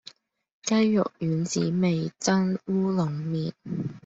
[0.63, 3.53] 雞肉丸子味噌烏龍麵